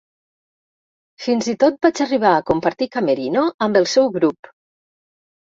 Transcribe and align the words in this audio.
Fins 1.25 1.49
i 1.53 1.55
tot 1.63 1.77
vaig 1.87 2.01
arribar 2.07 2.33
a 2.39 2.41
compartir 2.49 2.89
camerino 2.97 3.45
amb 3.69 3.79
el 3.83 3.87
seu 3.95 4.11
grup. 4.19 4.53